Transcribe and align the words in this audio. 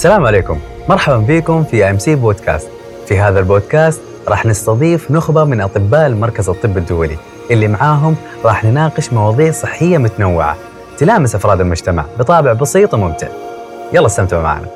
السلام 0.00 0.26
عليكم. 0.26 0.58
مرحبا 0.88 1.16
بكم 1.16 1.64
في 1.64 1.90
أم 1.90 1.98
سي 1.98 2.14
بودكاست. 2.14 2.68
في 3.06 3.18
هذا 3.18 3.38
البودكاست 3.38 4.00
راح 4.28 4.46
نستضيف 4.46 5.10
نخبة 5.10 5.44
من 5.44 5.60
أطباء 5.60 6.06
المركز 6.06 6.48
الطب 6.48 6.76
الدولي. 6.76 7.16
اللي 7.50 7.68
معاهم 7.68 8.16
راح 8.44 8.64
نناقش 8.64 9.12
مواضيع 9.12 9.52
صحية 9.52 9.98
متنوعة. 9.98 10.56
تلامس 10.98 11.34
أفراد 11.34 11.60
المجتمع 11.60 12.04
بطابع 12.18 12.52
بسيط 12.52 12.94
وممتع. 12.94 13.28
يلا 13.92 14.06
استمتعوا 14.06 14.42
معنا. 14.42 14.66